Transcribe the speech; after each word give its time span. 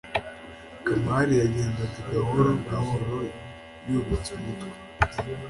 kamari 0.85 1.33
yagendaga 1.41 1.99
gahoro 2.11 2.51
gahoro 2.69 3.17
yubitse 3.89 4.29
umutwe 4.37 4.77